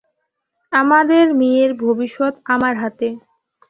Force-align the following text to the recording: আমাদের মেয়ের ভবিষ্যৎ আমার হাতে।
আমাদের 0.73 1.25
মেয়ের 1.39 1.71
ভবিষ্যৎ 1.83 2.33
আমার 2.45 2.73
হাতে। 2.77 3.07